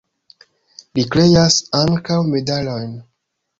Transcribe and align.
Li 0.99 1.03
kreas 1.17 1.59
ankaŭ 1.83 2.19
medalojn. 2.33 2.99